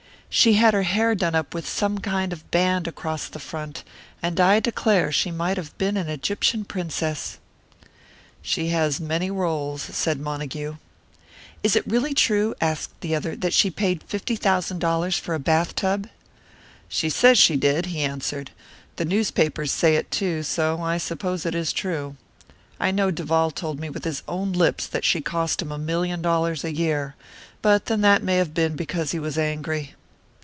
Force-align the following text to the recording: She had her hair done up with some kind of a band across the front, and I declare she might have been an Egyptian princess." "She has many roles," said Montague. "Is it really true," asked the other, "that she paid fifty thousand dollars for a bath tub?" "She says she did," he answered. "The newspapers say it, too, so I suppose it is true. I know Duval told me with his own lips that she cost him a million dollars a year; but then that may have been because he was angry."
She 0.33 0.53
had 0.53 0.73
her 0.73 0.83
hair 0.83 1.13
done 1.13 1.35
up 1.35 1.53
with 1.53 1.67
some 1.67 1.97
kind 1.99 2.31
of 2.31 2.43
a 2.43 2.45
band 2.45 2.87
across 2.87 3.27
the 3.27 3.37
front, 3.37 3.83
and 4.23 4.39
I 4.39 4.61
declare 4.61 5.11
she 5.11 5.29
might 5.29 5.57
have 5.57 5.77
been 5.77 5.97
an 5.97 6.07
Egyptian 6.07 6.63
princess." 6.63 7.37
"She 8.41 8.69
has 8.69 8.97
many 9.01 9.29
roles," 9.29 9.81
said 9.81 10.21
Montague. 10.21 10.77
"Is 11.63 11.75
it 11.75 11.85
really 11.85 12.13
true," 12.13 12.55
asked 12.61 13.01
the 13.01 13.13
other, 13.13 13.35
"that 13.35 13.51
she 13.51 13.69
paid 13.69 14.03
fifty 14.03 14.37
thousand 14.37 14.79
dollars 14.79 15.17
for 15.17 15.35
a 15.35 15.37
bath 15.39 15.75
tub?" 15.75 16.07
"She 16.87 17.09
says 17.09 17.37
she 17.37 17.57
did," 17.57 17.87
he 17.87 17.99
answered. 18.01 18.51
"The 18.95 19.03
newspapers 19.03 19.73
say 19.73 19.97
it, 19.97 20.11
too, 20.11 20.43
so 20.43 20.81
I 20.81 20.97
suppose 20.97 21.45
it 21.45 21.55
is 21.55 21.73
true. 21.73 22.15
I 22.79 22.91
know 22.91 23.11
Duval 23.11 23.51
told 23.51 23.81
me 23.81 23.89
with 23.89 24.05
his 24.05 24.23
own 24.29 24.53
lips 24.53 24.87
that 24.87 25.03
she 25.03 25.19
cost 25.19 25.61
him 25.61 25.73
a 25.73 25.77
million 25.77 26.21
dollars 26.21 26.63
a 26.63 26.73
year; 26.73 27.15
but 27.61 27.87
then 27.87 27.99
that 27.99 28.23
may 28.23 28.37
have 28.37 28.53
been 28.53 28.77
because 28.77 29.11
he 29.11 29.19
was 29.19 29.37
angry." 29.37 29.93